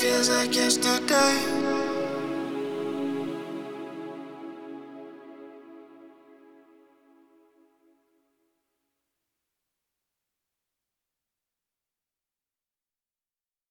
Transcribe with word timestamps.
feels 0.00 0.30
like 0.30 0.56
yesterday. 0.56 1.89